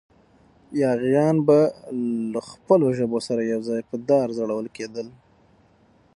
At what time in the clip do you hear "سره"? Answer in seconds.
3.27-3.41